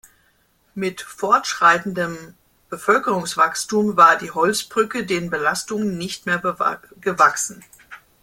Mit 0.73 0.99
fortschreitendem 1.01 2.33
Bevölkerungswachstum 2.71 3.97
war 3.97 4.15
die 4.17 4.31
Holzbrücke 4.31 5.05
den 5.05 5.29
Belastungen 5.29 5.95
nicht 5.95 6.25
mehr 6.25 6.39
gewachsen. 7.01 7.63